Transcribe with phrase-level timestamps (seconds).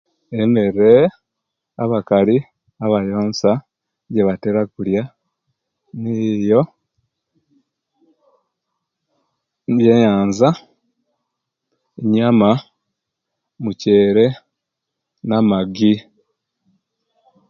[0.41, 0.91] Emera
[1.83, 2.37] abaakali
[2.85, 5.03] abayonsa egibatera kulya
[6.01, 6.61] niyiiyo
[9.77, 10.49] byenyanza
[12.11, 12.51] nyaama
[13.63, 14.25] mukyera
[15.27, 15.93] namagi